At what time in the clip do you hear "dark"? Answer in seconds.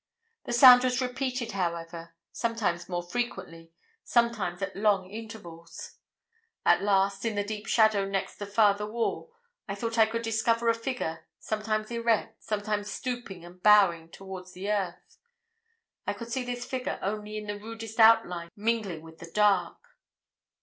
19.29-19.77